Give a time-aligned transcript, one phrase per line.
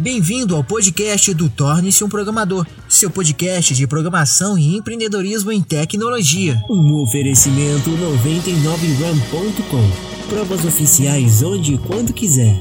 [0.00, 6.54] Bem-vindo ao podcast do Torne-se um Programador, seu podcast de programação e empreendedorismo em tecnologia.
[6.70, 10.28] Um oferecimento 99ram.com.
[10.28, 12.54] Provas oficiais onde e quando quiser.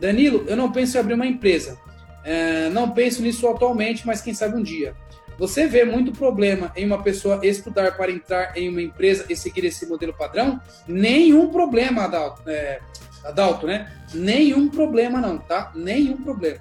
[0.00, 1.78] Danilo, eu não penso em abrir uma empresa.
[2.24, 4.96] É, não penso nisso atualmente, mas quem sabe um dia.
[5.40, 9.64] Você vê muito problema em uma pessoa estudar para entrar em uma empresa e seguir
[9.64, 10.60] esse modelo padrão?
[10.86, 12.80] Nenhum problema, Adalto, é,
[13.24, 13.90] Adalto, né?
[14.12, 15.72] Nenhum problema não, tá?
[15.74, 16.60] Nenhum problema.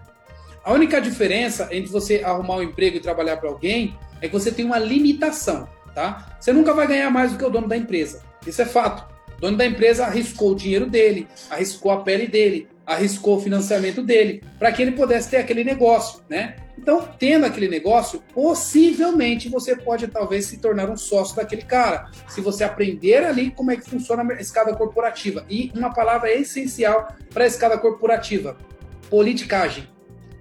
[0.63, 4.49] A única diferença entre você arrumar um emprego e trabalhar para alguém é que você
[4.49, 6.38] tem uma limitação, tá?
[6.40, 8.23] Você nunca vai ganhar mais do que o dono da empresa.
[8.48, 9.05] Isso é fato.
[9.39, 14.43] Dono da empresa arriscou o dinheiro dele, arriscou a pele dele, arriscou o financiamento dele
[14.57, 16.55] para que ele pudesse ter aquele negócio, né?
[16.77, 22.41] Então, tendo aquele negócio, possivelmente você pode talvez se tornar um sócio daquele cara, se
[22.41, 25.46] você aprender ali como é que funciona a escada corporativa.
[25.49, 28.57] E uma palavra essencial para a escada corporativa:
[29.09, 29.87] politicagem.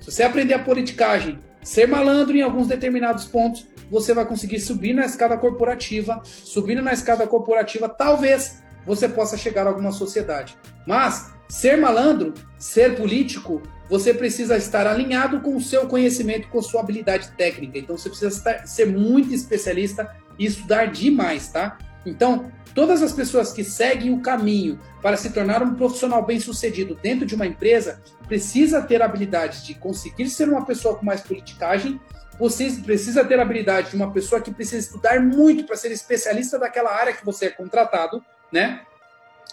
[0.01, 4.95] Se você aprender a politicagem, ser malandro em alguns determinados pontos, você vai conseguir subir
[4.95, 6.23] na escada corporativa.
[6.25, 10.59] Subindo na escada corporativa, talvez você possa chegar a alguma sociedade.
[10.85, 16.63] Mas Ser malandro, ser político, você precisa estar alinhado com o seu conhecimento, com a
[16.63, 17.79] sua habilidade técnica.
[17.79, 21.79] Então você precisa estar, ser muito especialista e estudar demais, tá?
[22.05, 27.25] Então, todas as pessoas que seguem o caminho para se tornar um profissional bem-sucedido dentro
[27.25, 31.99] de uma empresa, precisa ter habilidade de conseguir ser uma pessoa com mais politicagem,
[32.39, 36.95] você precisa ter habilidade de uma pessoa que precisa estudar muito para ser especialista daquela
[36.95, 38.81] área que você é contratado, né?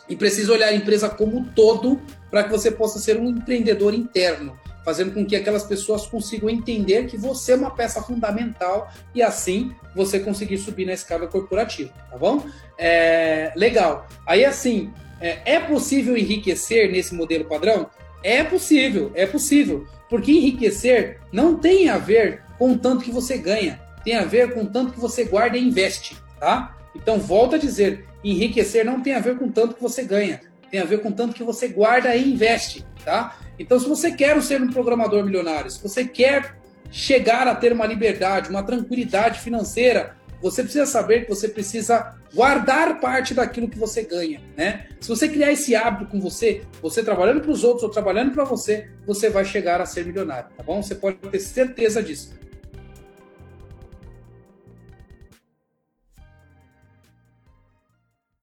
[0.07, 3.93] e precisa olhar a empresa como um todo para que você possa ser um empreendedor
[3.93, 9.21] interno, fazendo com que aquelas pessoas consigam entender que você é uma peça fundamental e
[9.21, 12.45] assim você conseguir subir na escada corporativa, tá bom?
[12.77, 14.07] É, legal.
[14.27, 17.89] Aí assim, é, é possível enriquecer nesse modelo padrão?
[18.23, 23.37] É possível, é possível, porque enriquecer não tem a ver com o tanto que você
[23.37, 26.75] ganha, tem a ver com o tanto que você guarda e investe, tá?
[26.95, 30.41] Então, volto a dizer, enriquecer não tem a ver com tanto que você ganha,
[30.71, 33.37] tem a ver com tanto que você guarda e investe, tá?
[33.57, 36.57] Então, se você quer ser um programador milionário, se você quer
[36.91, 42.99] chegar a ter uma liberdade, uma tranquilidade financeira, você precisa saber que você precisa guardar
[42.99, 44.87] parte daquilo que você ganha, né?
[44.99, 48.43] Se você criar esse hábito com você, você trabalhando para os outros ou trabalhando para
[48.43, 50.83] você, você vai chegar a ser milionário, tá bom?
[50.83, 52.33] Você pode ter certeza disso.